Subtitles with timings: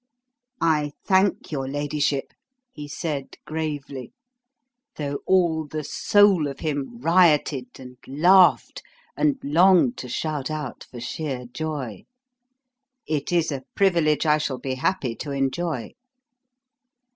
[0.59, 2.33] "I thank your ladyship,"
[2.71, 4.11] he said gravely
[4.95, 8.81] though all the soul of him rioted and laughed
[9.15, 12.05] and longed to shout out for sheer joy.
[13.07, 15.91] "It is a privilege I shall be happy to enjoy."